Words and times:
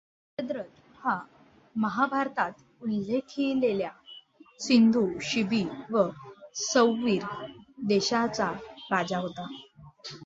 जयद्रथ 0.37 0.79
हा 1.03 1.15
महाभारतात 1.75 2.51
उल्लेखिलेल्या 2.81 3.91
सिंधु, 4.59 5.05
शिबि 5.21 5.63
व 5.91 6.07
सौवीर 6.55 7.23
देशांचा 7.87 8.51
राजा 8.91 9.17
होता. 9.17 9.47